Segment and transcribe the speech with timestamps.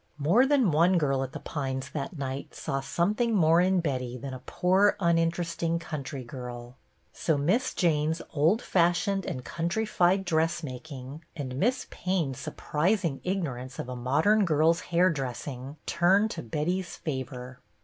[0.17, 4.33] More than one girl at The Pines that night saw something more in Betty than
[4.33, 6.75] a poor, uninteresting country girl.
[7.13, 13.95] So Miss Jane's old fashioned and countrified dressmaking, and Miss Payne's surprising ignorance of a
[13.95, 17.59] modern girl's hair dressing, turned to Betty's favor.